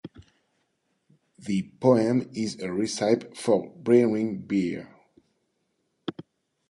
[1.37, 4.89] The poem is a recipe for brewing beer.